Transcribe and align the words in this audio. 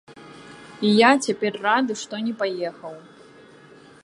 І 0.87 0.93
я 1.01 1.11
цяпер 1.27 1.53
рады, 1.67 1.93
што 2.05 2.15
не 2.29 2.33
паехаў! 2.43 2.95